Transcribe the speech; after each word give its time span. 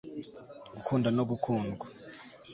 gukunda 0.75 1.07
no 1.17 1.23
gukundwa 1.29 1.85